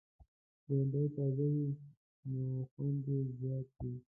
بېنډۍ 0.65 1.05
تازه 1.15 1.45
وي، 1.53 1.67
نو 2.31 2.41
خوند 2.71 3.03
یې 3.11 3.19
زیات 3.39 3.67
وي 3.79 3.93